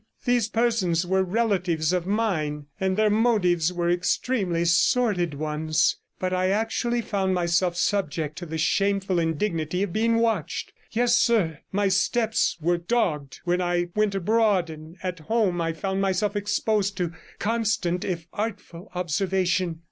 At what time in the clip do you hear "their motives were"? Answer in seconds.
2.97-3.87